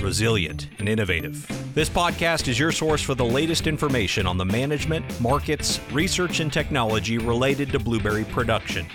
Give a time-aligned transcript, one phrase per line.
[0.00, 1.46] resilient, and innovative.
[1.74, 6.52] This podcast is your source for the latest information on the management, markets, research, and
[6.52, 8.86] technology related to blueberry production.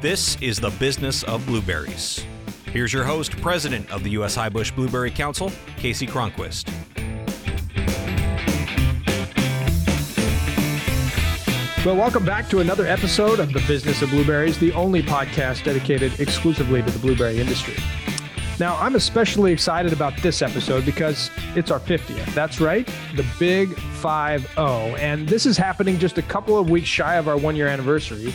[0.00, 2.24] This is the business of blueberries.
[2.72, 4.36] Here's your host, President of the U.S.
[4.36, 6.70] Highbush Blueberry Council, Kasey Cronquist.
[11.84, 16.18] Well, welcome back to another episode of The Business of Blueberries, the only podcast dedicated
[16.18, 17.76] exclusively to the blueberry industry.
[18.58, 22.32] Now, I'm especially excited about this episode because it's our 50th.
[22.32, 24.68] That's right, the Big 5 0.
[24.98, 28.32] And this is happening just a couple of weeks shy of our one year anniversary.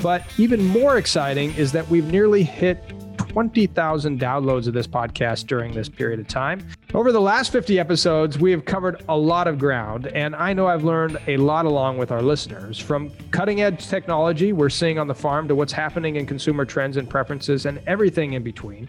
[0.00, 2.82] But even more exciting is that we've nearly hit
[3.18, 6.66] 20,000 downloads of this podcast during this period of time.
[6.94, 10.66] Over the last 50 episodes, we have covered a lot of ground, and I know
[10.66, 12.78] I've learned a lot along with our listeners.
[12.78, 16.96] From cutting edge technology we're seeing on the farm to what's happening in consumer trends
[16.96, 18.88] and preferences and everything in between,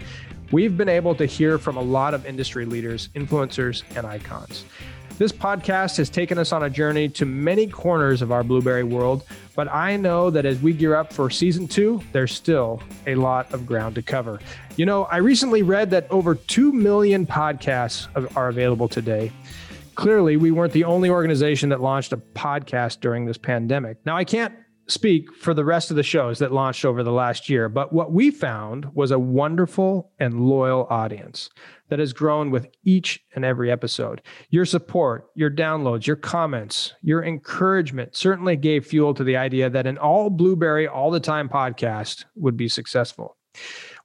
[0.52, 4.66] we've been able to hear from a lot of industry leaders, influencers, and icons.
[5.19, 9.25] This podcast has taken us on a journey to many corners of our blueberry world,
[9.53, 13.52] but I know that as we gear up for season two, there's still a lot
[13.53, 14.39] of ground to cover.
[14.78, 19.34] You know, I recently read that over 2 million podcasts are available today.
[19.95, 23.97] Clearly, we weren't the only organization that launched a podcast during this pandemic.
[24.06, 24.53] Now, I can't
[24.89, 28.11] speak for the rest of the shows that launched over the last year, but what
[28.11, 31.49] we found was a wonderful and loyal audience
[31.89, 34.21] that has grown with each and every episode.
[34.49, 39.87] Your support, your downloads, your comments, your encouragement certainly gave fuel to the idea that
[39.87, 43.37] an all blueberry all the time podcast would be successful.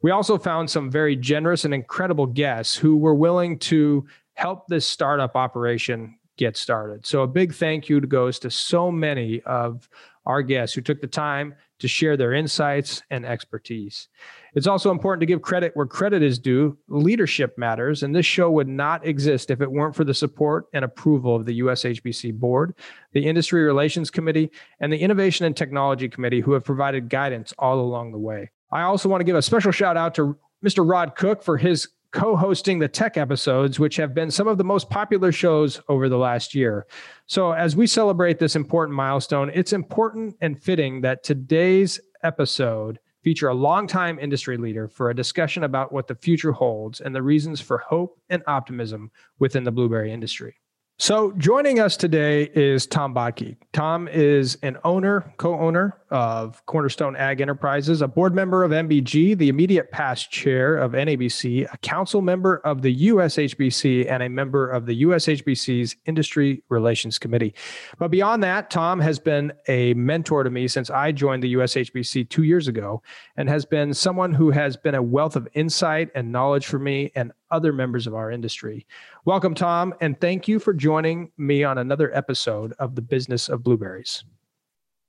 [0.03, 4.87] We also found some very generous and incredible guests who were willing to help this
[4.87, 7.07] startup operation get started.
[7.07, 9.89] So a big thank you goes to so many of
[10.27, 14.09] our guests who took the time to share their insights and expertise.
[14.55, 16.79] It's also important to give credit where credit is due.
[16.89, 20.85] Leadership matters, and this show would not exist if it weren't for the support and
[20.85, 22.75] approval of the USHBC board,
[23.13, 27.81] the Industry Relations Committee, and the Innovation and Technology Committee, who have provided guidance all
[27.81, 28.51] along the way.
[28.71, 30.89] I also want to give a special shout out to Mr.
[30.89, 34.65] Rod Cook for his co hosting the tech episodes, which have been some of the
[34.65, 36.87] most popular shows over the last year.
[37.27, 43.49] So, as we celebrate this important milestone, it's important and fitting that today's episode feature
[43.49, 47.61] a longtime industry leader for a discussion about what the future holds and the reasons
[47.61, 50.55] for hope and optimism within the blueberry industry.
[50.97, 53.57] So, joining us today is Tom Bodtke.
[53.73, 59.37] Tom is an owner, co owner of Cornerstone Ag Enterprises, a board member of MBG,
[59.37, 64.71] the immediate past chair of NABC, a council member of the USHBC, and a member
[64.71, 67.55] of the USHBC's Industry Relations Committee.
[67.99, 72.31] But beyond that, Tom has been a mentor to me since I joined the USHBC
[72.31, 73.03] two years ago
[73.37, 77.11] and has been someone who has been a wealth of insight and knowledge for me
[77.17, 78.85] and other members of our industry.
[79.25, 83.63] Welcome, Tom, and thank you for joining me on another episode of the Business of
[83.63, 84.25] Blueberries.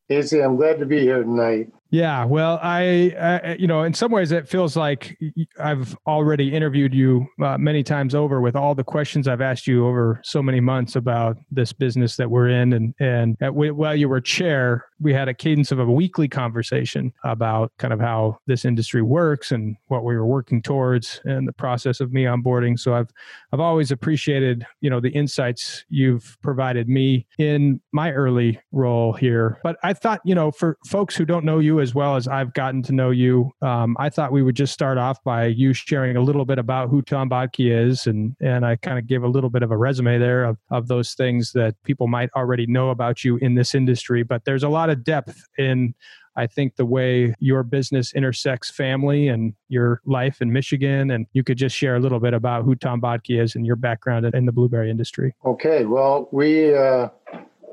[0.10, 1.70] Kasey, I'm glad to be here tonight.
[1.96, 5.18] Yeah, well, I, I, you know, in some ways, it feels like
[5.58, 9.88] I've already interviewed you uh, many times over with all the questions I've asked you
[9.88, 14.10] over so many months about this business that we're in, and and at, while you
[14.10, 18.66] were chair, we had a cadence of a weekly conversation about kind of how this
[18.66, 22.78] industry works and what we were working towards and the process of me onboarding.
[22.78, 23.10] So I've
[23.54, 29.62] I've always appreciated you know the insights you've provided me in my early role here.
[29.64, 32.52] But I thought you know for folks who don't know you as well as I've
[32.54, 33.52] gotten to know you.
[33.62, 36.90] Um, I thought we would just start off by you sharing a little bit about
[36.90, 39.78] who Tom Bodtke is, and and I kind of give a little bit of a
[39.78, 43.76] resume there of of those things that people might already know about you in this
[43.76, 44.24] industry.
[44.24, 45.94] But there's a lot of depth in
[46.36, 51.44] I think the way your business intersects family and your life in Michigan, and you
[51.44, 54.46] could just share a little bit about who Tom Bodtke is and your background in
[54.46, 55.34] the blueberry industry.
[55.46, 57.10] Okay, well, we uh,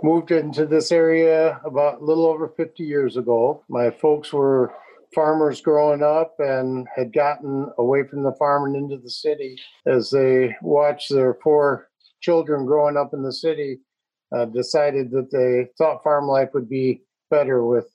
[0.02, 3.64] moved into this area about a little over 50 years ago.
[3.68, 4.74] My folks were
[5.14, 9.56] farmers growing up and had gotten away from the farm and into the city
[9.86, 11.88] as they watched their four
[12.20, 13.80] children growing up in the city
[14.34, 17.86] uh, decided that they thought farm life would be better with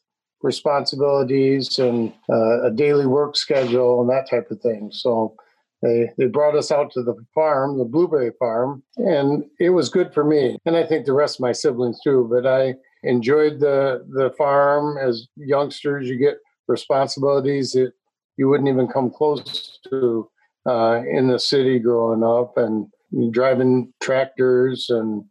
[0.44, 5.36] responsibilities and uh, a daily work schedule and that type of thing so
[5.81, 10.13] they they brought us out to the farm, the blueberry farm, and it was good
[10.13, 12.27] for me, and I think the rest of my siblings too.
[12.31, 16.07] But I enjoyed the the farm as youngsters.
[16.07, 16.38] You get
[16.68, 17.94] responsibilities that
[18.38, 20.29] you wouldn't even come close to
[20.68, 22.88] uh, in the city growing up, and
[23.31, 25.23] driving tractors and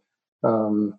[0.44, 0.98] um,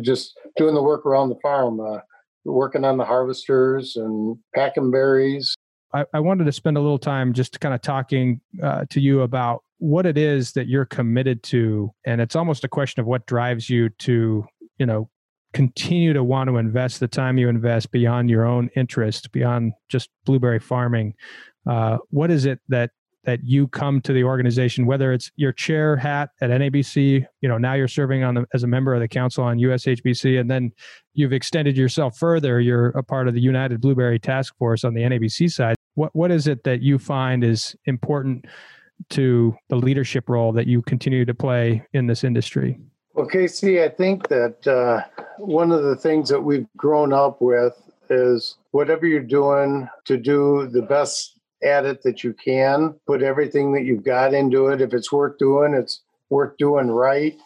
[0.00, 1.98] just doing the work around the farm, uh,
[2.44, 5.54] working on the harvesters and packing berries.
[5.94, 9.22] I, I, wanted to spend a little time just kind of talking uh, to you
[9.22, 13.26] about what it is that you're committed to, and it's almost a question of what
[13.26, 14.44] drives you to,
[14.78, 15.08] you know,
[15.52, 20.10] continue to want to invest the time you invest beyond your own interest, beyond just
[20.24, 21.14] blueberry farming.
[21.66, 22.90] Uh, what is it that
[23.24, 27.56] that you come to the organization, whether it's your chair hat at NABC, you know,
[27.56, 30.72] now you're serving on the, as a member of the council on USHBC, and then
[31.14, 32.60] you've extended yourself further.
[32.60, 35.74] You're a part of the United Blueberry Task Force on the NABC side.
[35.94, 38.46] What what is it that you find is important
[39.10, 42.78] to the leadership role that you continue to play in this industry?
[43.14, 45.02] Well, Kasey, I think that uh,
[45.38, 47.80] one of the things that we've grown up with
[48.10, 52.94] is whatever you're doing to do the best at it that you can.
[53.06, 54.80] Put everything that you've got into it.
[54.80, 57.36] If it's worth doing, it's worth doing right.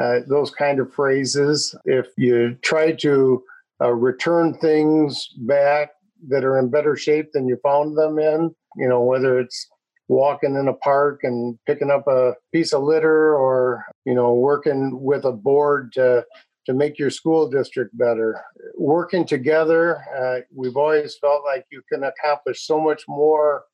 [0.00, 1.74] Uh, those kind of phrases.
[1.84, 3.44] If you try to
[3.80, 5.90] uh, return things back
[6.28, 9.68] that are in better shape than you found them in, you know, whether it's
[10.08, 15.00] walking in a park and picking up a piece of litter or, you know, working
[15.00, 16.24] with a board to
[16.66, 18.40] to make your school district better.
[18.76, 23.64] Working together, uh, we've always felt like you can accomplish so much more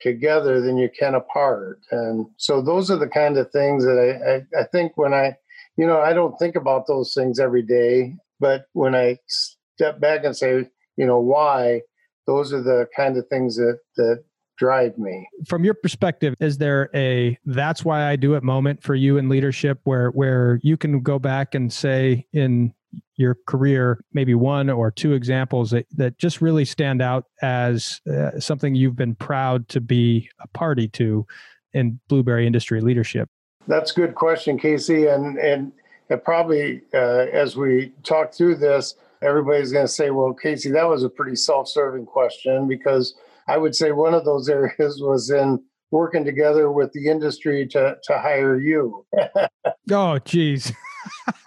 [0.00, 1.80] together than you can apart.
[1.90, 5.36] And so those are the kind of things that I, I, I think when I,
[5.76, 10.24] you know, I don't think about those things every day, but when I step back
[10.24, 11.82] and say, you know, why,
[12.26, 14.24] those are the kind of things that, that
[14.56, 15.28] drive me.
[15.46, 19.28] From your perspective, is there a that's why I do it moment for you in
[19.28, 22.72] leadership where where you can go back and say in
[23.16, 28.38] your career maybe one or two examples that, that just really stand out as uh,
[28.38, 31.26] something you've been proud to be a party to
[31.72, 33.28] in blueberry industry leadership?
[33.66, 35.12] That's a good question, Kasey.
[35.14, 35.72] And and
[36.08, 40.88] it probably uh, as we talk through this, everybody's going to say, "Well, Kasey, that
[40.88, 43.14] was a pretty self-serving question," because
[43.48, 47.96] I would say one of those areas was in working together with the industry to
[48.02, 49.06] to hire you.
[49.90, 50.72] oh, geez.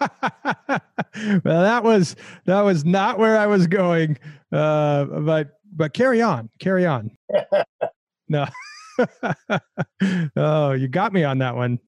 [0.00, 0.80] well,
[1.44, 4.18] that was that was not where I was going.
[4.52, 7.10] Uh, but but carry on, carry on.
[8.28, 8.46] no.
[10.36, 11.78] oh, you got me on that one.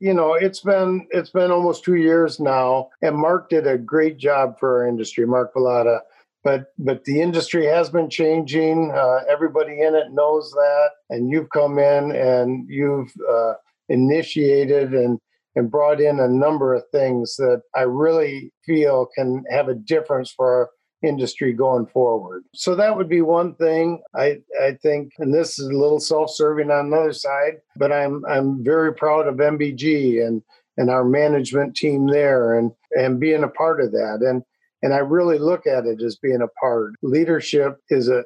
[0.00, 4.16] You know, it's been it's been almost two years now, and Mark did a great
[4.16, 5.26] job for our industry.
[5.26, 6.00] Mark Vallada
[6.42, 8.92] but but the industry has been changing.
[8.94, 13.54] Uh, everybody in it knows that, and you've come in and you've uh,
[13.88, 15.18] initiated and
[15.56, 20.30] and brought in a number of things that I really feel can have a difference
[20.30, 20.70] for our
[21.02, 22.44] industry going forward.
[22.54, 24.02] So that would be one thing.
[24.14, 28.62] I I think, and this is a little self-serving on another side, but I'm I'm
[28.64, 30.42] very proud of MBG and
[30.76, 34.18] and our management team there and and being a part of that.
[34.20, 34.42] And
[34.82, 36.94] and I really look at it as being a part.
[37.02, 38.24] Leadership is a,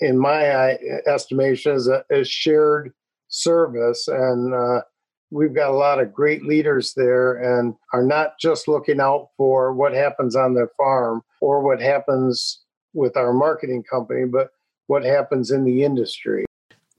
[0.00, 0.76] in my
[1.06, 2.92] estimation, is a, a shared
[3.28, 4.82] service, and uh,
[5.30, 9.72] we've got a lot of great leaders there, and are not just looking out for
[9.72, 12.60] what happens on their farm or what happens
[12.94, 14.50] with our marketing company, but
[14.86, 16.44] what happens in the industry.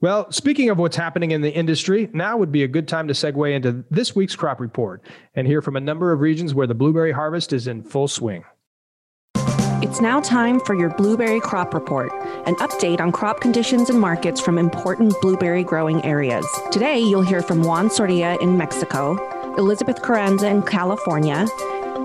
[0.00, 3.14] Well, speaking of what's happening in the industry, now would be a good time to
[3.14, 5.02] segue into this week's crop report
[5.34, 8.44] and hear from a number of regions where the blueberry harvest is in full swing.
[9.82, 12.10] It's now time for your Blueberry Crop Report,
[12.46, 16.46] an update on crop conditions and markets from important blueberry growing areas.
[16.70, 19.18] Today, you'll hear from Juan Soria in Mexico,
[19.56, 21.46] Elizabeth Carranza in California,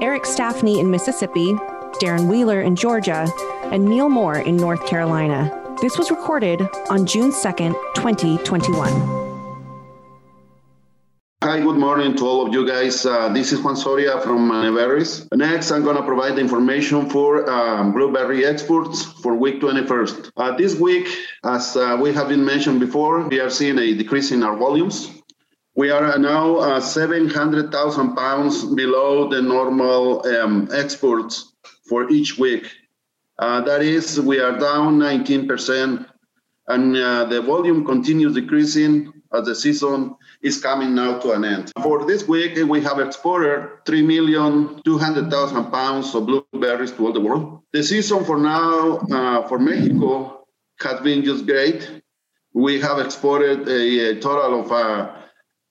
[0.02, 1.58] Eric Stafne in Mississippi,
[1.94, 3.28] Darren Wheeler in Georgia,
[3.72, 5.56] and Neil Moore in North Carolina.
[5.82, 9.20] This was recorded on June 2nd, 2021.
[11.42, 13.06] Hi, good morning to all of you guys.
[13.06, 15.26] Uh, this is Juan Soria from Aneberries.
[15.34, 20.32] Next, I'm going to provide the information for um, blueberry exports for week 21st.
[20.36, 21.08] Uh, this week,
[21.46, 25.10] as uh, we have been mentioned before, we are seeing a decrease in our volumes.
[25.76, 31.54] We are now uh, 700,000 pounds below the normal um, exports
[31.90, 32.72] for each week.
[33.40, 36.06] Uh, that is, we are down 19%,
[36.68, 41.72] and uh, the volume continues decreasing as the season is coming now to an end.
[41.82, 47.62] For this week, we have exported 3,200,000 pounds of blueberries to all the world.
[47.74, 50.48] The season for now uh, for Mexico
[50.82, 52.02] has been just great.
[52.54, 55.12] We have exported a, a total of uh,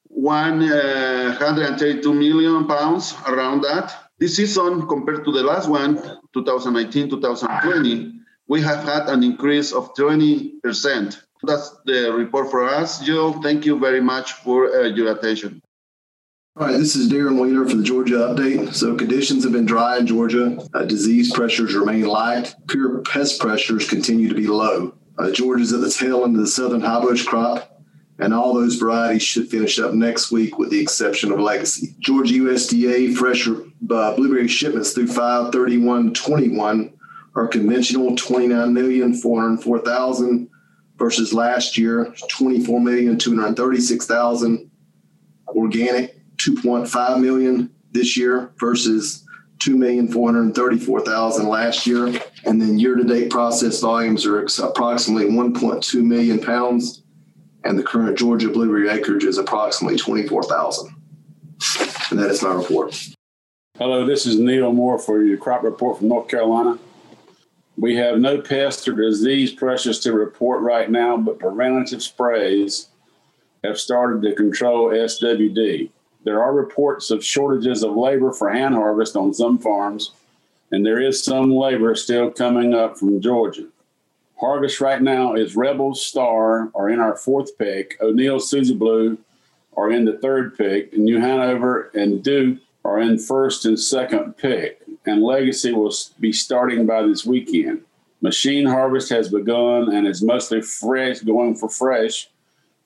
[0.05, 4.08] 132 uh, pounds around that.
[4.19, 5.95] This season, compared to the last one,
[6.35, 11.23] 2019 2020, we have had an increase of 20%.
[11.45, 13.01] That's the report for us.
[13.01, 15.63] Jill, thank you very much for uh, your attention.
[16.57, 18.75] All right, this is Darren Wheeler for the Georgia Update.
[18.75, 20.59] So conditions have been dry in Georgia.
[20.75, 22.53] Uh, disease pressures remain light.
[22.67, 24.99] Pure pest pressures continue to be low.
[25.17, 27.78] Uh, Georgia's at the tail end of the southern highbush crop,
[28.19, 31.95] and all those varieties should finish up next week with the exception of Legacy.
[32.01, 33.55] Georgia USDA fresh uh,
[34.17, 36.93] blueberry shipments through 531.21
[37.37, 40.49] are conventional 29,404,000
[40.97, 44.69] versus last year 24,236,000.
[45.49, 49.25] Organic 2.5 million this year versus
[49.59, 52.09] 2,434,000 last year.
[52.45, 57.03] And then year to date processed volumes are approximately 1.2 million pounds.
[57.65, 60.95] And the current Georgia blueberry acreage is approximately 24,000.
[62.11, 62.99] And that is my report.
[63.79, 66.79] Hello, this is Neil Moore for your crop report from North Carolina.
[67.77, 72.89] We have no pest or disease pressures to report right now, but preventative sprays
[73.63, 75.91] have started to control SWD.
[76.25, 80.11] There are reports of shortages of labor for hand harvest on some farms,
[80.73, 83.67] and there is some labor still coming up from Georgia.
[84.41, 89.19] Harvest right now is Rebels Star are in our fourth pick, O'Neal Susie Blue
[89.77, 94.37] are in the third pick, and New Hanover and Duke are in first and second
[94.37, 97.83] pick, and Legacy will be starting by this weekend.
[98.21, 102.29] Machine harvest has begun and is mostly fresh, going for fresh,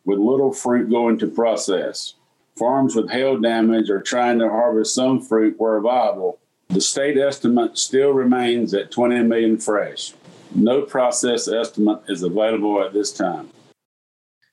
[0.04, 2.14] with little fruit going to process.
[2.56, 6.38] Farms with hail damage are trying to harvest some fruit where viable.
[6.68, 10.12] The state estimate still remains at 20 million fresh.
[10.54, 13.50] No process estimate is available at this time.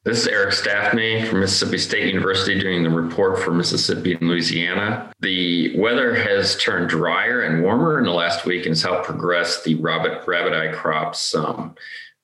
[0.05, 5.11] This is Eric Stafne from Mississippi State University doing the report for Mississippi and Louisiana.
[5.19, 9.61] The weather has turned drier and warmer in the last week and has helped progress
[9.61, 11.75] the rabbit, rabbit eye crops some.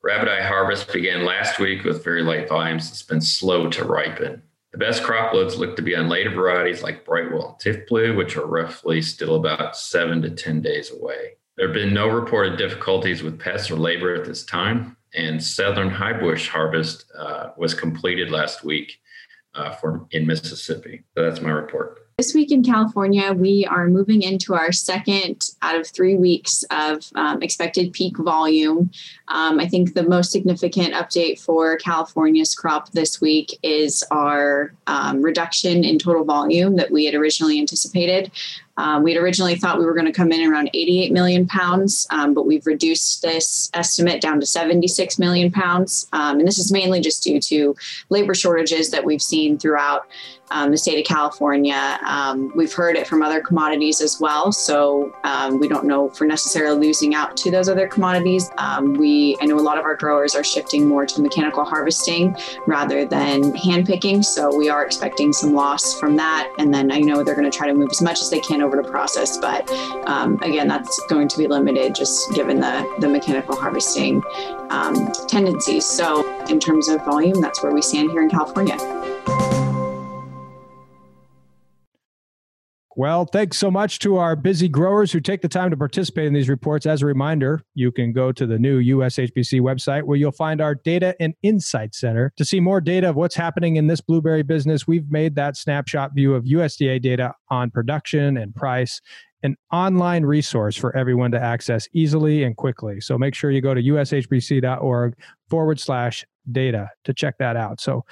[0.01, 2.89] Rabbit eye harvest began last week with very light volumes.
[2.89, 4.41] It's been slow to ripen.
[4.71, 8.37] The best crop loads look to be on later varieties like Brightwell and Tifblue, which
[8.37, 11.33] are roughly still about seven to 10 days away.
[11.57, 15.89] There have been no reported difficulties with pests or labor at this time and southern
[15.89, 18.99] highbush harvest uh, was completed last week
[19.53, 21.03] uh, for in Mississippi.
[21.15, 22.01] So that's my report.
[22.17, 27.03] This week in California, we are moving into our second out of three weeks of
[27.15, 28.89] um, expected peak volume.
[29.27, 35.21] Um, I think the most significant update for California's crop this week is our um,
[35.21, 38.31] reduction in total volume that we had originally anticipated.
[38.77, 42.07] Um, we had originally thought we were going to come in around 88 million pounds,
[42.09, 46.07] um, but we've reduced this estimate down to 76 million pounds.
[46.11, 47.75] Um, and this is mainly just due to
[48.09, 50.07] labor shortages that we've seen throughout
[50.51, 51.97] um, the state of California.
[52.05, 56.19] Um, we've heard it from other commodities as well, so um, we don't know if
[56.19, 58.51] we're necessarily losing out to those other commodities.
[58.81, 63.05] we, I know a lot of our growers are shifting more to mechanical harvesting rather
[63.05, 66.51] than hand picking, so we are expecting some loss from that.
[66.59, 68.61] And then I know they're going to try to move as much as they can
[68.65, 69.37] over to process.
[69.37, 69.69] But
[70.07, 74.23] um, again, that's going to be limited just given the, the mechanical harvesting
[74.69, 75.85] um, tendencies.
[75.85, 79.04] So, in terms of volume, that's where we stand here in California.
[82.97, 86.33] Well, thanks so much to our busy growers who take the time to participate in
[86.33, 86.85] these reports.
[86.85, 90.75] As a reminder, you can go to the new USHBC website where you'll find our
[90.75, 94.87] Data and Insight Center to see more data of what's happening in this blueberry business.
[94.87, 99.01] We've made that snapshot view of USDA data on production and price,
[99.45, 102.99] an online resource for everyone to access easily and quickly.
[102.99, 105.15] So make sure you go to ushbc.org
[105.49, 107.79] forward slash data to check that out.
[107.79, 108.03] So I'm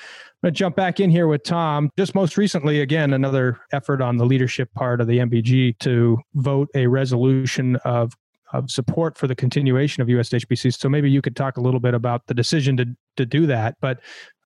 [0.44, 1.90] going to jump back in here with Tom.
[1.98, 6.70] Just most recently, again, another effort on the leadership part of the MBG to vote
[6.76, 8.14] a resolution of
[8.54, 10.80] of support for the continuation of USHBC.
[10.80, 12.86] So maybe you could talk a little bit about the decision to
[13.18, 14.00] to do that, but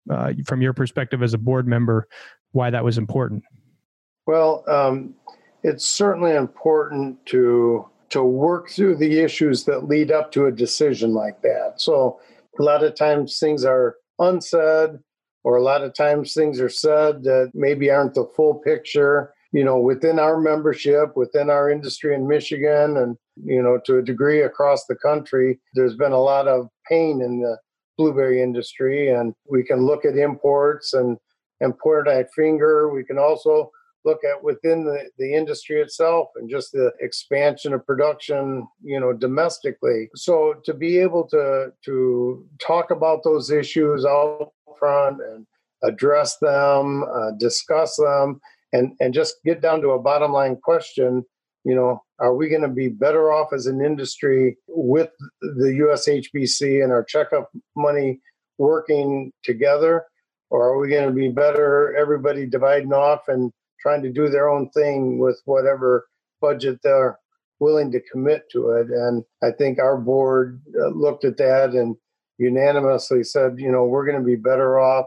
[0.10, 2.08] uh, from your perspective as a board member,
[2.52, 3.44] why that was important.
[4.26, 5.16] Well, um,
[5.64, 11.14] it's certainly important to to work through the issues that lead up to a decision
[11.14, 11.74] like that.
[11.76, 12.20] So
[12.58, 15.00] a lot of times things are unsaid
[15.44, 19.64] or a lot of times things are said that maybe aren't the full picture you
[19.64, 24.42] know within our membership within our industry in michigan and you know to a degree
[24.42, 27.58] across the country there's been a lot of pain in the
[27.98, 31.18] blueberry industry and we can look at imports and
[31.60, 33.72] and point that finger we can also
[34.08, 39.14] look at within the, the industry itself and just the expansion of production you know
[39.14, 45.46] domestically so to be able to to talk about those issues out front and
[45.84, 48.42] address them uh, discuss them
[48.74, 51.24] and and just get down to a bottom line question
[51.68, 55.10] you know, are we going to be better off as an industry with
[55.42, 58.22] the USHBC and our checkoff money
[58.58, 60.06] working together?
[60.50, 64.50] Or are we going to be better, everybody dividing off and trying to do their
[64.50, 66.08] own thing with whatever
[66.42, 67.18] budget they're
[67.60, 68.88] willing to commit to it?
[68.90, 71.96] And I think our board uh, looked at that and
[72.38, 75.06] unanimously said, you know, we're going to be better off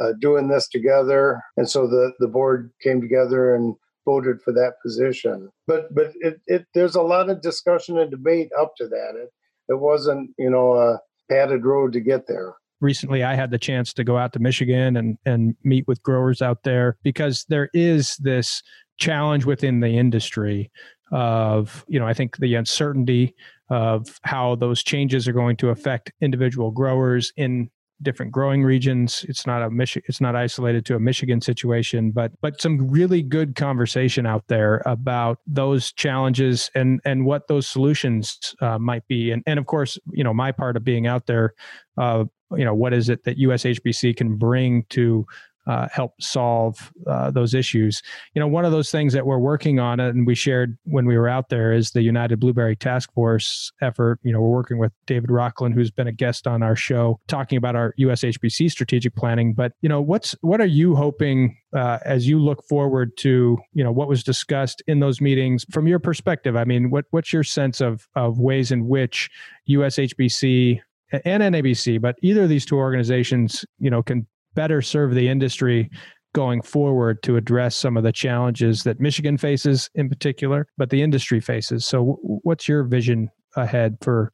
[0.00, 1.42] uh, doing this together.
[1.56, 5.50] And so the, the board came together and voted for that position.
[5.66, 9.12] But but it, it there's a lot of discussion and debate up to that.
[9.16, 9.30] It
[9.68, 12.54] it wasn't you know a padded road to get there.
[12.84, 16.42] Recently, I had the chance to go out to Michigan and and meet with growers
[16.42, 18.62] out there because there is this
[18.98, 20.70] challenge within the industry
[21.10, 23.34] of you know I think the uncertainty
[23.70, 27.70] of how those changes are going to affect individual growers in
[28.02, 29.24] different growing regions.
[29.28, 33.22] It's not a Michi- it's not isolated to a Michigan situation, but but some really
[33.22, 39.30] good conversation out there about those challenges and and what those solutions uh, might be.
[39.30, 41.54] And and of course, you know, my part of being out there,
[41.96, 45.26] uh, you know, what is it that USHBC can bring to
[45.66, 48.02] uh, help solve uh, those issues.
[48.34, 51.16] You know, one of those things that we're working on, and we shared when we
[51.16, 54.20] were out there, is the United Blueberry Task Force effort.
[54.22, 57.56] You know, we're working with David Rockland, who's been a guest on our show, talking
[57.56, 59.54] about our USHBC strategic planning.
[59.54, 63.84] But you know, what's what are you hoping uh, as you look forward to you
[63.84, 66.56] know what was discussed in those meetings from your perspective?
[66.56, 69.30] I mean, what what's your sense of of ways in which
[69.68, 70.80] USHBC
[71.24, 75.90] and NABC, but either of these two organizations, you know, can better serve the industry
[76.34, 81.02] going forward to address some of the challenges that Michigan faces in particular, but the
[81.02, 81.86] industry faces.
[81.86, 84.32] So, what's your vision ahead for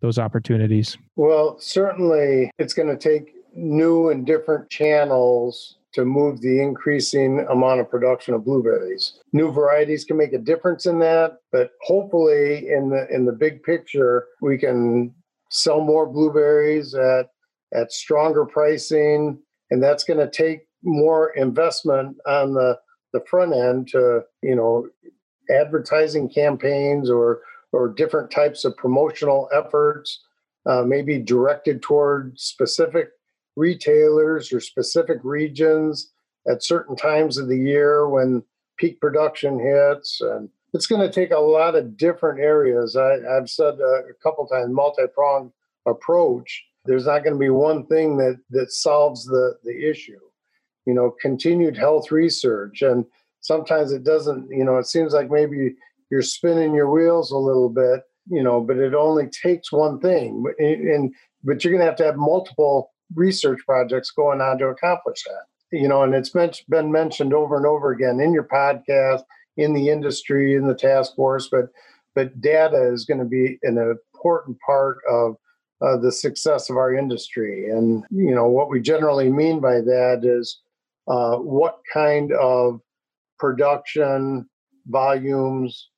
[0.00, 0.96] those opportunities?
[1.16, 7.80] Well, certainly it's going to take new and different channels to move the increasing amount
[7.80, 9.20] of production of blueberries.
[9.32, 13.62] New varieties can make a difference in that, but hopefully in the in the big
[13.62, 15.14] picture we can
[15.50, 17.30] sell more blueberries at
[17.74, 19.38] at stronger pricing
[19.70, 22.78] and that's going to take more investment on the
[23.12, 24.86] the front end to you know
[25.50, 27.40] advertising campaigns or
[27.72, 30.24] or different types of promotional efforts
[30.66, 33.10] uh, maybe directed toward specific
[33.56, 36.12] retailers or specific regions
[36.50, 38.42] at certain times of the year when
[38.78, 42.96] peak production hits and it's going to take a lot of different areas.
[42.96, 45.52] I, have said a, couple times multi-pronged
[45.86, 50.18] approach there's not going to be one thing that that solves the the issue.
[50.86, 53.04] You know continued health research and
[53.40, 55.74] sometimes it doesn't you know it seems like maybe
[56.10, 60.44] you're spinning your wheels a little bit you know but it only takes one thing
[60.58, 65.22] and but you're going to have to have multiple research projects going on to accomplish
[65.24, 65.78] that.
[65.78, 69.24] You know and it's been mentioned over and over again in your podcast
[69.58, 71.68] in the industry in the task force but
[72.14, 75.36] but data is going to be an important part of
[75.80, 77.70] uh, the success of our industry.
[77.70, 80.60] And you know what we generally mean by that is
[81.06, 82.80] uh, what kind of
[83.38, 84.48] production
[84.88, 85.90] volumes,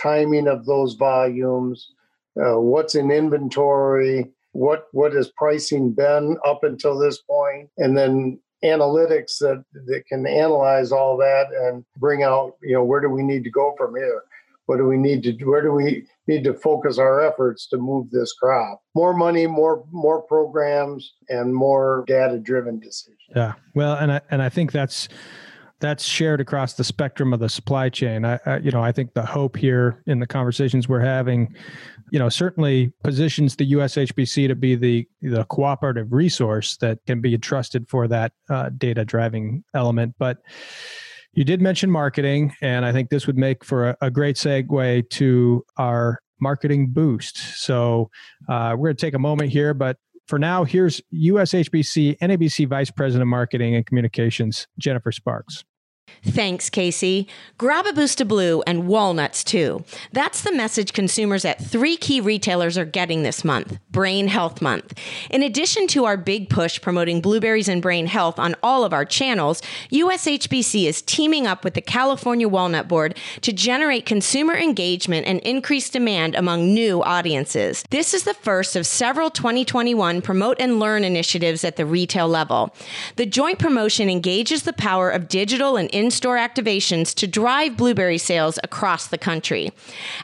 [0.00, 1.92] timing of those volumes,
[2.36, 8.40] uh, what's in inventory, what what has pricing been up until this point, and then
[8.64, 13.22] analytics that that can analyze all that and bring out you know where do we
[13.22, 14.22] need to go from here
[14.66, 15.32] what do we need to?
[15.44, 18.80] Where do we need to focus our efforts to move this crop?
[18.94, 23.18] More money, more more programs, and more data driven decisions.
[23.34, 25.08] Yeah, well, and I and I think that's
[25.80, 28.24] that's shared across the spectrum of the supply chain.
[28.24, 31.54] I, I, you know, I think the hope here in the conversations we're having,
[32.12, 37.38] you know, certainly positions the USHBC to be the the cooperative resource that can be
[37.38, 40.36] trusted for that uh, data driving element, but
[41.32, 45.08] you did mention marketing, and I think this would make for a, a great segue
[45.08, 47.38] to our marketing boost.
[47.38, 48.10] So
[48.46, 49.96] uh, we're going to take a moment here, but
[50.26, 55.64] for now, here's USHBC NABC Vice President of Marketing and Communications, Jennifer Sparks.
[56.24, 57.26] Thanks, Kasey.
[57.58, 59.84] Grab a boost of blue and walnuts too.
[60.12, 64.98] That's the message consumers at three key retailers are getting this month Brain Health Month.
[65.30, 69.04] In addition to our big push promoting blueberries and brain health on all of our
[69.04, 75.40] channels, USHBC is teaming up with the California Walnut Board to generate consumer engagement and
[75.40, 77.84] increase demand among new audiences.
[77.90, 82.74] This is the first of several 2021 promote and learn initiatives at the retail level.
[83.16, 88.18] The joint promotion engages the power of digital and in store activations to drive blueberry
[88.18, 89.70] sales across the country.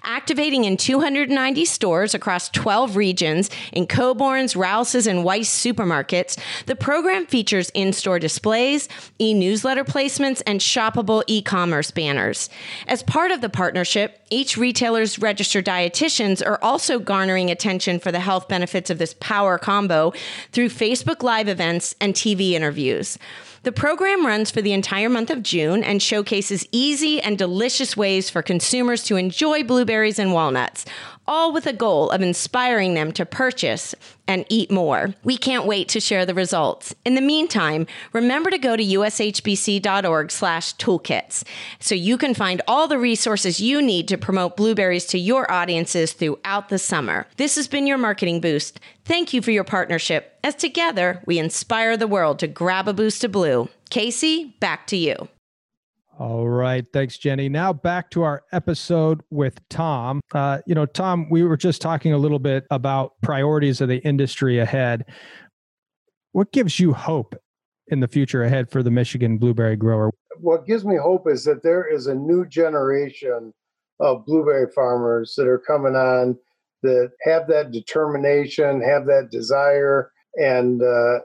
[0.02, 6.36] Activating in 290 stores across 12 regions in Coborn's, Rouse's, and Weis supermarkets,
[6.66, 8.88] the program features in store displays,
[9.20, 12.50] e newsletter placements, and shoppable e commerce banners.
[12.88, 18.20] As part of the partnership, each retailer's registered dietitians are also garnering attention for the
[18.20, 20.12] health benefits of this power combo
[20.50, 23.16] through Facebook Live events and TV interviews.
[23.68, 28.30] The program runs for the entire month of June and showcases easy and delicious ways
[28.30, 30.86] for consumers to enjoy blueberries and walnuts,
[31.28, 33.94] all with a goal of inspiring them to purchase
[34.26, 35.14] and eat more.
[35.22, 36.92] We can't wait to share the results.
[37.04, 41.44] In the meantime, remember to go to ushbc.org/toolkits
[41.78, 46.12] so you can find all the resources you need to promote blueberries to your audiences
[46.12, 47.26] throughout the summer.
[47.36, 48.80] This has been your marketing boost.
[49.04, 53.22] Thank you for your partnership as together we inspire the world to grab a boost
[53.22, 53.68] of blue.
[53.90, 55.28] Kasey, back to you.
[56.18, 56.84] All right.
[56.92, 57.48] Thanks, Jenny.
[57.48, 60.20] Now back to our episode with Tom.
[60.34, 63.98] Uh, you know, Tom, we were just talking a little bit about priorities of the
[63.98, 65.04] industry ahead.
[66.32, 67.36] What gives you hope
[67.86, 70.10] in the future ahead for the Michigan blueberry grower?
[70.40, 73.54] What gives me hope is that there is a new generation
[74.00, 76.36] of blueberry farmers that are coming on
[76.82, 80.10] that have that determination, have that desire.
[80.34, 81.20] And uh,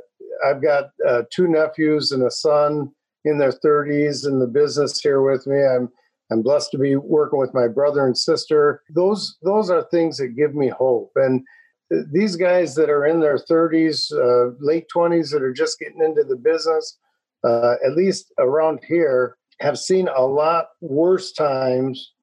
[0.46, 2.92] I've got uh, two nephews and a son
[3.26, 5.64] in their 30s in the business here with me.
[5.64, 5.90] I'm
[6.32, 8.82] I'm blessed to be working with my brother and sister.
[8.90, 11.12] Those those are things that give me hope.
[11.16, 11.46] And
[12.12, 16.24] these guys that are in their 30s, uh, late 20s, that are just getting into
[16.24, 16.98] the business,
[17.44, 22.14] uh, at least around here, have seen a lot worse times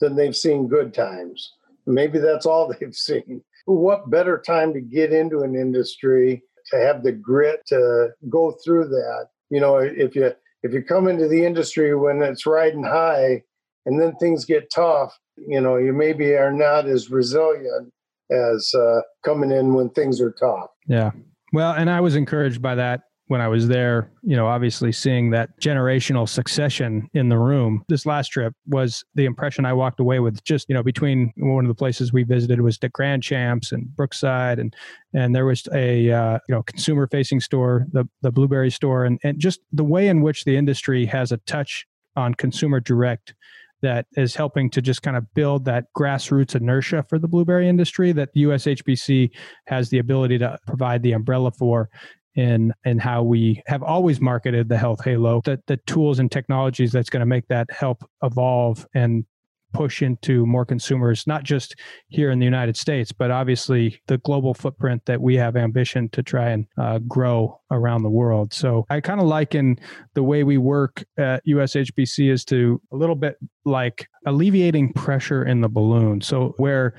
[0.00, 1.52] than they've seen good times.
[1.86, 3.42] Maybe that's all they've seen.
[3.66, 8.88] What better time to get into an industry to have the grit to go through
[8.88, 9.28] that?
[9.48, 10.32] You know, if you
[10.64, 13.42] if you come into the industry when it's riding high
[13.84, 17.92] and then things get tough, you know, you maybe are not as resilient
[18.30, 20.70] as uh, coming in when things are tough.
[20.88, 21.10] Yeah.
[21.52, 25.30] Well, and I was encouraged by that when I was there, you know, obviously seeing
[25.30, 27.82] that generational succession in the room.
[27.88, 31.64] This last trip was the impression I walked away with just, you know, between one
[31.64, 34.74] of the places we visited was the Grand Champs and Brookside and
[35.14, 39.18] and there was a uh, you know consumer facing store, the the blueberry store and
[39.22, 43.34] and just the way in which the industry has a touch on consumer direct
[43.82, 48.12] that is helping to just kind of build that grassroots inertia for the blueberry industry
[48.12, 49.30] that USHBC
[49.66, 51.90] has the ability to provide the umbrella for
[52.34, 56.92] in in how we have always marketed the health halo the, the tools and technologies
[56.92, 59.24] that's going to make that help evolve and
[59.72, 61.74] push into more consumers not just
[62.08, 66.22] here in the united states but obviously the global footprint that we have ambition to
[66.22, 68.52] try and uh, grow around the world.
[68.54, 69.78] So i kind of liken
[70.14, 75.60] the way we work at ushbc is to a little bit like alleviating pressure in
[75.60, 76.20] the balloon.
[76.20, 76.94] So where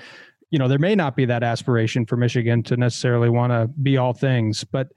[0.51, 3.97] you know there may not be that aspiration for michigan to necessarily want to be
[3.97, 4.87] all things but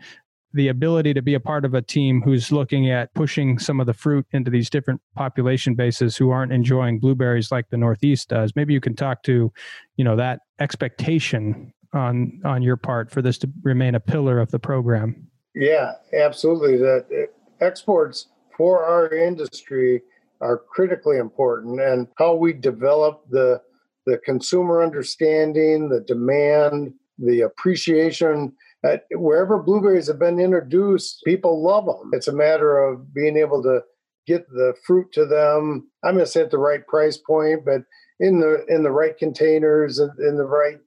[0.55, 3.87] the ability to be a part of a team who's looking at pushing some of
[3.87, 8.53] the fruit into these different population bases who aren't enjoying blueberries like the northeast does.
[8.57, 9.53] Maybe you can talk to
[9.97, 14.51] you know that expectation on on your part for this to remain a pillar of
[14.51, 15.29] the program.
[15.55, 16.79] Yeah absolutely.
[16.79, 17.29] That
[17.61, 20.03] exports for our industry
[20.41, 23.61] are critically important and how we develop the
[24.07, 28.53] the consumer understanding the demand the appreciation
[28.85, 32.11] uh, wherever blueberries have been introduced, people love them.
[32.12, 33.81] It's a matter of being able to
[34.27, 35.91] get the fruit to them.
[36.05, 37.83] I'm going to say at the right price point, but
[38.21, 40.79] in the in the right containers and in the right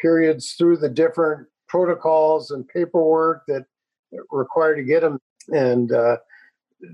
[0.00, 3.64] periods through the different protocols and paperwork that
[4.30, 5.18] require to get them.
[5.48, 6.16] And uh,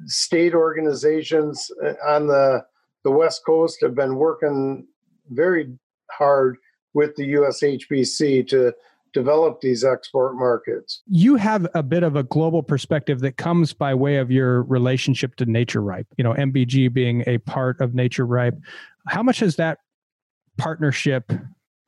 [0.06, 2.64] state organizations uh, on the
[3.04, 4.86] the West Coast have been working
[5.30, 5.72] very
[6.10, 6.56] hard
[6.94, 8.72] with the USHBC to
[9.12, 11.02] develop these export markets.
[11.06, 15.36] You have a bit of a global perspective that comes by way of your relationship
[15.36, 18.60] to Naturipe, you know, MBG being a part of Naturipe.
[19.08, 19.78] How much has that
[20.58, 21.32] partnership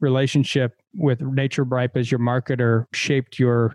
[0.00, 3.74] relationship with Naturipe as your marketer shaped your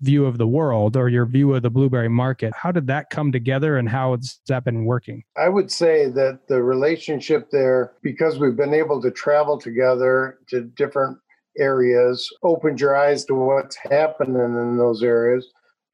[0.00, 2.52] view of the world or your view of the blueberry market.
[2.54, 5.22] How did that come together and how has that been working?
[5.36, 10.62] I would say that the relationship there, because we've been able to travel together to
[10.62, 11.18] different
[11.58, 15.46] areas, opened your eyes to what's happening in those areas,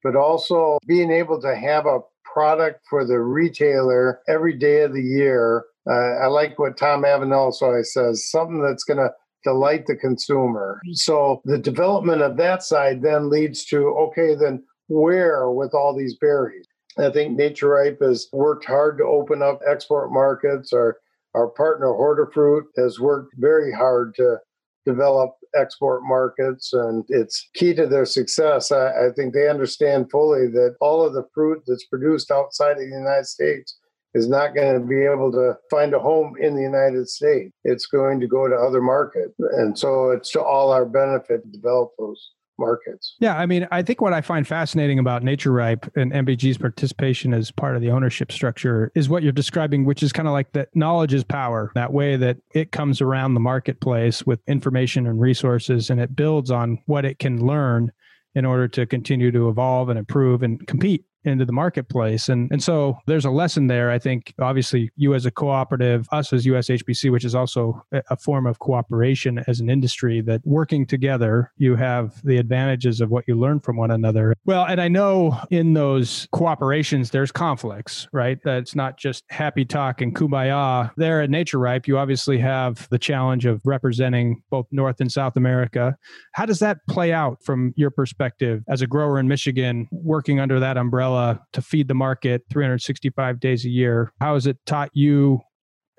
[0.03, 5.01] but also being able to have a product for the retailer every day of the
[5.01, 5.65] year.
[5.89, 9.11] Uh, I like what Tom Avenell always says something that's going to
[9.43, 10.79] delight the consumer.
[10.93, 16.15] So the development of that side then leads to okay, then where with all these
[16.17, 16.65] berries?
[16.97, 20.73] I think Naturipe has worked hard to open up export markets.
[20.73, 20.97] Our
[21.33, 24.37] our partner Hortifruit has worked very hard to
[24.85, 28.71] develop export markets, and it's key to their success.
[28.71, 32.79] I, I think they understand fully that all of the fruit that's produced outside of
[32.79, 33.77] the United States
[34.13, 37.51] is not going to be able to find a home in the United States.
[37.63, 39.33] It's going to go to other markets.
[39.39, 42.31] And so it's to all our benefit to develop those
[42.61, 43.15] markets.
[43.19, 47.51] Yeah, I mean, I think what I find fascinating about Naturipe and MBG's participation as
[47.51, 50.69] part of the ownership structure is what you're describing, which is kind of like that
[50.75, 55.89] knowledge is power, that way that it comes around the marketplace with information and resources
[55.89, 57.91] and it builds on what it can learn
[58.33, 62.29] in order to continue to evolve and improve and compete into the marketplace.
[62.29, 63.91] And, and so there's a lesson there.
[63.91, 68.47] I think, obviously, you as a cooperative, us as USHBC, which is also a form
[68.47, 73.35] of cooperation as an industry, that working together, you have the advantages of what you
[73.35, 74.35] learn from one another.
[74.45, 78.39] Well, and I know in those cooperations, there's conflicts, right?
[78.43, 80.91] That's not just happy talk and kumbaya.
[80.97, 85.95] There at Naturipe, you obviously have the challenge of representing both North and South America.
[86.33, 90.59] How does that play out from your perspective as a grower in Michigan, working under
[90.59, 91.10] that umbrella?
[91.11, 94.11] Umbrella to feed the market 365 days a year.
[94.19, 95.41] How has it taught you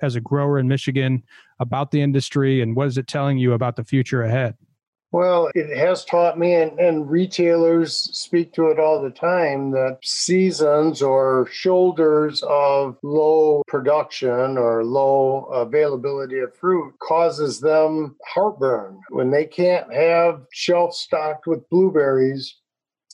[0.02, 1.22] as a grower in Michigan
[1.60, 4.56] about the industry and what is it telling you about the future ahead?
[5.12, 9.98] Well, it has taught me, and, and, retailers speak to it all the time, that
[10.02, 19.00] seasons or shoulders of low production or low availability of fruit causes them heartburn.
[19.10, 22.56] When they can't have shelf stocked with blueberries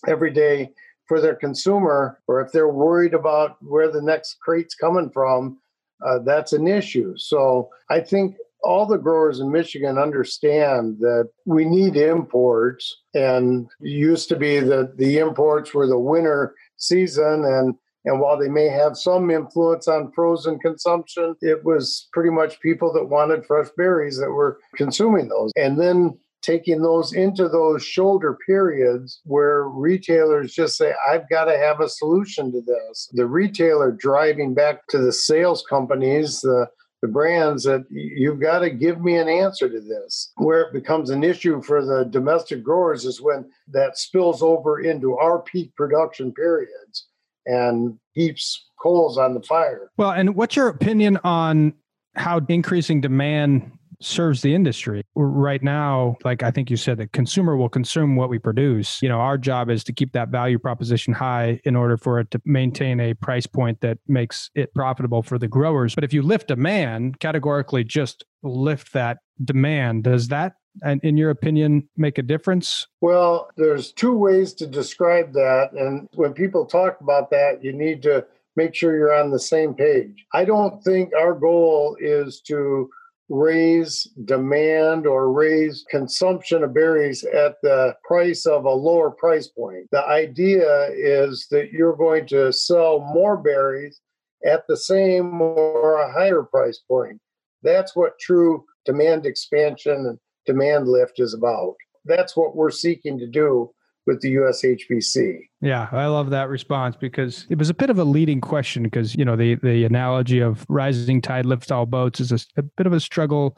[0.07, 0.71] every day,
[1.09, 5.59] for their consumer, or if they're worried about where the next crate's coming from,
[6.07, 7.15] uh, that's an issue.
[7.17, 14.29] So I think all the growers in Michigan understand that we need imports, and used
[14.29, 18.97] to be that the imports were the winter season, and and while they may have
[18.97, 24.31] some influence on frozen consumption, it was pretty much people that wanted fresh berries that
[24.31, 25.53] were consuming those.
[25.57, 31.59] And then taking those into those shoulder periods where retailers just say, I've got to
[31.59, 33.09] have a solution to this.
[33.13, 36.69] The retailer driving back to the sales companies, the
[37.03, 40.33] the brands that you've got to give me an answer to this.
[40.37, 45.17] Where it becomes an issue for the domestic growers is when that spills over into
[45.17, 47.07] our peak production periods
[47.47, 49.91] and heaps coals on the fire.
[49.97, 51.75] Well, and what's your opinion on
[52.15, 55.03] how increasing demand serves the industry.
[55.15, 59.01] Right now, like I think you said, the consumer will consume what we produce.
[59.03, 62.31] You know, our job is to keep that value proposition high in order for it
[62.33, 65.95] to maintain a price point that makes it profitable for the growers.
[65.95, 71.31] But if you lift demand, categorically just lift that demand, does that and in your
[71.31, 77.01] opinion make a difference well there's two ways to describe that and when people talk
[77.01, 78.25] about that you need to
[78.57, 82.89] make sure you're on the same page i don't think our goal is to
[83.29, 89.87] raise demand or raise consumption of berries at the price of a lower price point.
[89.93, 94.01] The idea is that you're going to sell more berries
[94.45, 97.21] at the same or a higher price point.
[97.63, 101.75] That's what true demand expansion and demand lift is about.
[102.05, 103.71] That's what we're seeking to do
[104.09, 105.39] with the USHBC.
[105.61, 109.15] Yeah, I love that response because it was a bit of a leading question because,
[109.15, 112.87] you know, the the analogy of rising tide lifts all boats is a, a bit
[112.87, 113.57] of a struggle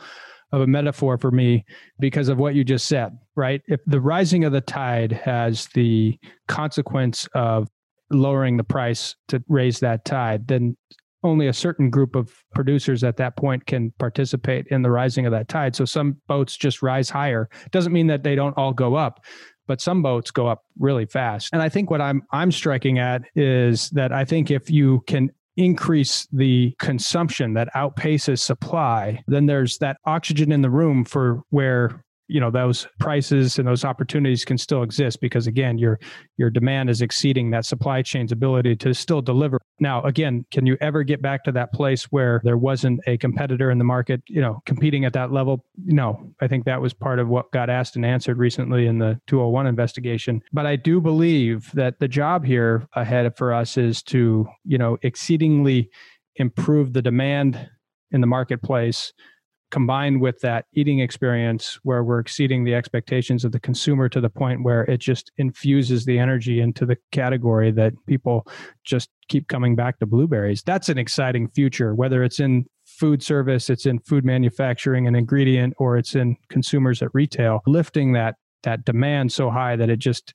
[0.53, 1.65] of a metaphor for me
[2.01, 3.63] because of what you just said, right?
[3.69, 7.69] If the rising of the tide has the consequence of
[8.11, 10.77] lowering the price to raise that tide, then
[11.23, 15.33] only a certain group of producers at that point can participate in the rising of
[15.33, 15.77] that tide.
[15.77, 17.49] So some boats just rise higher.
[17.73, 19.23] Doesn't mean that they don't all go up,
[19.71, 21.51] but some boats go up really fast.
[21.53, 25.31] And I think what I'm I'm striking at is that I think if you can
[25.57, 32.05] increase the consumption that outpaces supply, then there's that oxygen in the room for where
[32.27, 36.01] you know those prices and those opportunities can still exist because again your
[36.37, 40.77] your demand is exceeding that supply chain's ability to still deliver now again can you
[40.81, 44.41] ever get back to that place where there wasn't a competitor in the market you
[44.41, 45.65] know competing at that level?
[45.85, 46.33] No.
[46.41, 49.67] I think that was part of what got asked and answered recently in the 201
[49.67, 50.43] investigation.
[50.53, 54.99] But i do believe that the job here ahead for us is to you know
[55.03, 55.91] exceedingly
[56.37, 57.69] improve the demand
[58.11, 59.13] in the marketplace
[59.71, 64.29] combined with that eating experience where we're exceeding the expectations of the consumer to the
[64.29, 68.47] point where it just infuses the energy into the category that people
[68.85, 70.63] just keep coming back to blueberries.
[70.63, 75.75] That's an exciting future, whether it's in food service, it's in food manufacturing and ingredient,
[75.79, 80.35] or it's in consumers at retail, lifting that that demand so high that it just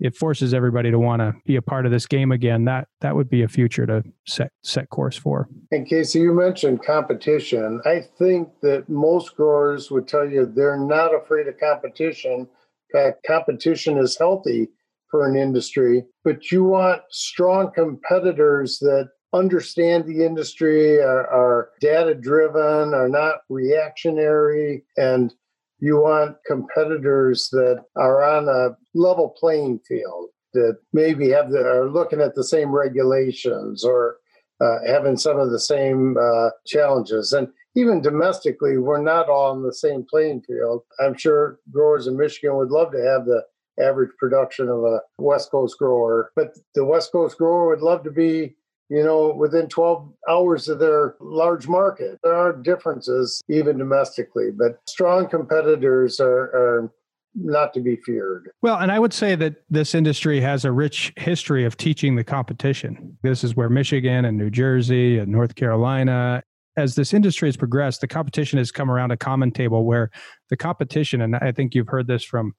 [0.00, 2.64] it forces everybody to want to be a part of this game again.
[2.64, 5.48] That that would be a future to set set course for.
[5.70, 7.80] And Kasey, you mentioned competition.
[7.84, 12.40] I think that most growers would tell you they're not afraid of competition.
[12.40, 12.48] In
[12.92, 14.68] fact, competition is healthy
[15.10, 22.14] for an industry, but you want strong competitors that understand the industry, are, are data
[22.14, 25.34] driven, are not reactionary, and
[25.84, 31.90] you want competitors that are on a level playing field that maybe have the, are
[31.90, 34.16] looking at the same regulations or
[34.62, 37.34] uh, having some of the same uh, challenges.
[37.34, 40.84] And even domestically, we're not all on the same playing field.
[41.00, 43.42] I'm sure growers in Michigan would love to have the
[43.78, 48.10] average production of a West Coast grower, but the West Coast grower would love to
[48.10, 48.56] be
[48.88, 52.18] you know, within 12 hours of their large market.
[52.22, 56.92] There are differences even domestically, but strong competitors are, are
[57.34, 58.50] not to be feared.
[58.62, 62.24] Well, and I would say that this industry has a rich history of teaching the
[62.24, 63.16] competition.
[63.22, 66.42] This is where Michigan and New Jersey and North Carolina
[66.76, 70.10] as this industry has progressed, the competition has come around a common table where
[70.50, 72.54] the competition, and I think you've heard this from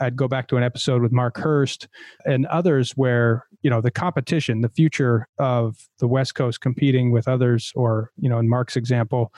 [0.00, 1.88] I'd go back to an episode with Mark Hurst
[2.24, 7.26] and others where, you know, the competition, the future of the West Coast competing with
[7.26, 9.32] others, or, you know, in Mark's example,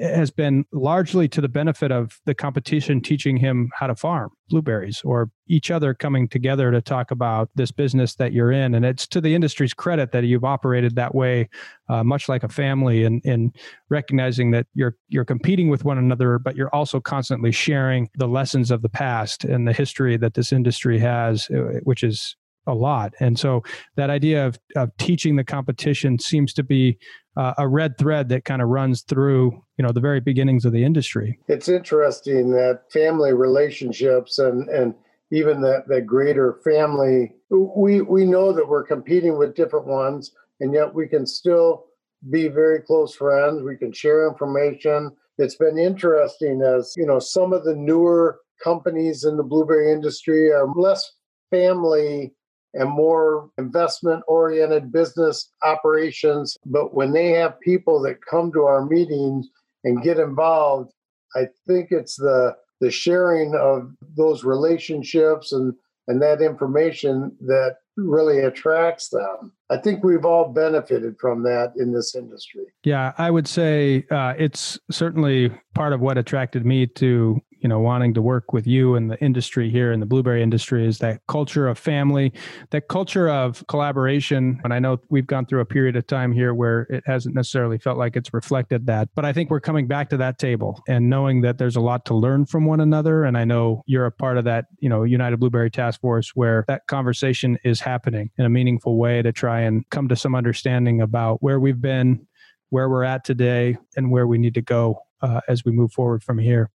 [0.00, 5.00] has been largely to the benefit of the competition teaching him how to farm blueberries
[5.04, 8.74] or each other coming together to talk about this business that you're in.
[8.74, 11.48] And it's to the industry's credit that you've operated that way,
[11.88, 13.52] uh, much like a family, and in, in
[13.90, 18.70] recognizing that you're you're competing with one another, but you're also constantly sharing the lessons
[18.70, 23.12] of the past and the history that this industry has, uh, which is a lot.
[23.20, 23.62] And so
[23.96, 26.98] that idea of, of teaching the competition seems to be
[27.36, 30.72] uh, a red thread that kind of runs through, you know, the very beginnings of
[30.72, 31.38] the industry.
[31.48, 34.94] It's interesting that family relationships and, and
[35.30, 40.72] even that, that greater family, we, we know that we're competing with different ones, and
[40.72, 41.84] yet we can still
[42.30, 43.62] be very close friends.
[43.62, 45.10] We can share information.
[45.36, 50.52] It's been interesting as, you know, some of the newer companies in the blueberry industry
[50.52, 51.12] are less
[51.50, 52.34] family
[52.74, 56.56] and more investment oriented business operations.
[56.66, 59.48] But when they have people that come to our meetings
[59.84, 60.92] and get involved,
[61.36, 65.74] I think it's the the sharing of those relationships and
[66.06, 69.52] and that information that really attracts them.
[69.70, 72.64] I think we've all benefited from that in this industry.
[72.82, 77.80] Yeah, I would say uh, it's certainly part of what attracted me to you know
[77.80, 81.20] wanting to work with you and the industry here in the blueberry industry is that
[81.26, 82.30] culture of family
[82.70, 86.52] that culture of collaboration and i know we've gone through a period of time here
[86.52, 90.10] where it hasn't necessarily felt like it's reflected that but i think we're coming back
[90.10, 93.38] to that table and knowing that there's a lot to learn from one another and
[93.38, 96.86] i know you're a part of that you know united blueberry task force where that
[96.86, 101.42] conversation is happening in a meaningful way to try and come to some understanding about
[101.42, 102.26] where we've been
[102.68, 106.22] where we're at today and where we need to go uh, as we move forward
[106.22, 106.70] from here.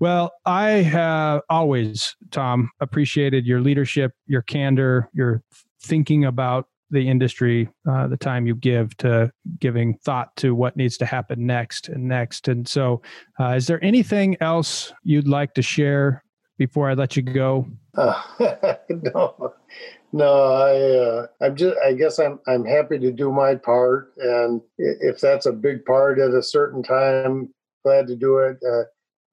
[0.00, 5.42] Well, I have always, Tom, appreciated your leadership, your candor, your
[5.80, 9.30] thinking about the industry, uh, the time you give to
[9.60, 12.48] giving thought to what needs to happen next and next.
[12.48, 13.02] And so,
[13.38, 16.22] uh, is there anything else you'd like to share
[16.58, 17.66] before I let you go?
[17.96, 18.20] Uh,
[18.88, 19.54] no,
[20.12, 20.44] no.
[20.52, 21.76] I, uh, I'm just.
[21.84, 22.40] I guess I'm.
[22.46, 26.82] I'm happy to do my part, and if that's a big part at a certain
[26.82, 27.52] time,
[27.84, 28.58] glad to do it.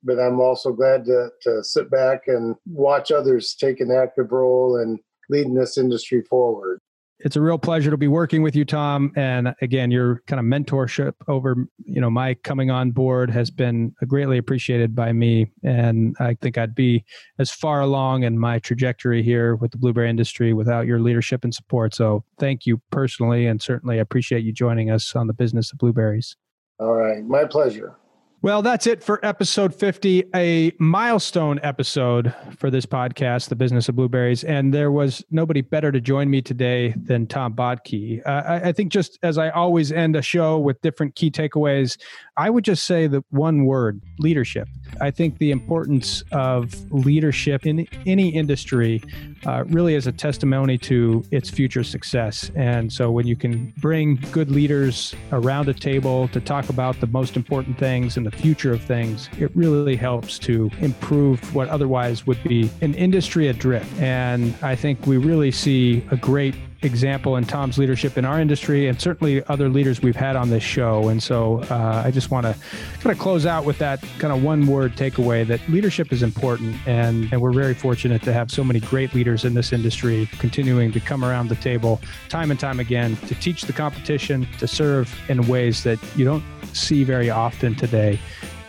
[0.04, 4.78] But I'm also glad to, to sit back and watch others take an active role
[4.78, 6.80] in leading this industry forward.
[7.24, 9.12] It's a real pleasure to be working with you, Tom.
[9.16, 13.94] And again, your kind of mentorship over, you know, my coming on board has been
[14.08, 15.52] greatly appreciated by me.
[15.64, 17.06] And I think I'd be
[17.38, 21.54] as far along in my trajectory here with the blueberry industry without your leadership and
[21.54, 21.94] support.
[21.94, 26.36] So thank you personally, and certainly appreciate you joining us on the business of blueberries.
[26.80, 27.24] All right.
[27.24, 27.98] My pleasure.
[28.44, 33.96] Well, that's it for episode 50, a milestone episode for this podcast, The Business of
[33.96, 34.44] Blueberries.
[34.44, 38.26] And there was nobody better to join me today than Tom Bodtke.
[38.26, 42.00] Uh, I, I, think just as I always end a show with different key takeaways,
[42.38, 44.68] I would just say the one word leadership.
[45.02, 49.04] I think the importance of leadership in any industry
[49.46, 52.50] uh, really is a testimony to its future success.
[52.56, 57.08] And so when you can bring good leaders around a table to talk about the
[57.08, 62.26] most important things and the future of things, it really helps to improve what otherwise
[62.26, 63.92] would be an industry adrift.
[64.00, 68.88] And I think we really see a great example in Tom's leadership in our industry
[68.88, 71.10] and certainly other leaders we've had on this show.
[71.10, 72.56] And so uh, I just want to
[73.00, 76.76] kind of close out with that kind of one word takeaway that leadership is important.
[76.88, 80.92] And, and we're very fortunate to have so many great leaders in this industry continuing
[80.92, 85.14] to come around the table time and time again to teach the competition, to serve
[85.30, 88.20] in ways that you don't see very often today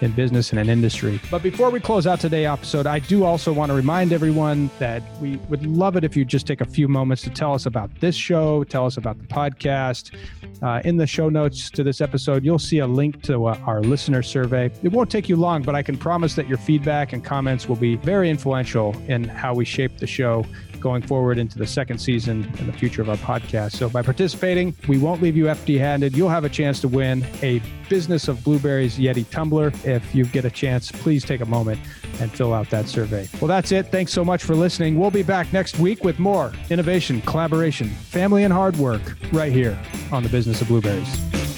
[0.02, 1.20] in business and in industry.
[1.30, 5.02] But before we close out today's episode, I do also want to remind everyone that
[5.20, 7.90] we would love it if you just take a few moments to tell us about
[8.00, 10.14] this show, tell us about the podcast.
[10.62, 13.80] Uh, in the show notes to this episode, you'll see a link to uh, our
[13.80, 14.70] listener survey.
[14.82, 17.76] It won't take you long, but I can promise that your feedback and comments will
[17.76, 20.44] be very influential in how we shape the show
[20.82, 23.72] going forward into the second season and the future of our podcast.
[23.72, 26.16] So by participating, we won't leave you empty handed.
[26.16, 29.70] You'll have a chance to win a Business of Blueberries Yeti tumbler.
[29.94, 31.80] If you get a chance, please take a moment
[32.20, 33.28] and fill out that survey.
[33.40, 33.88] Well, that's it.
[33.88, 34.98] Thanks so much for listening.
[34.98, 39.78] We'll be back next week with more innovation, collaboration, family, and hard work right here
[40.10, 41.51] on the Business of Blueberries.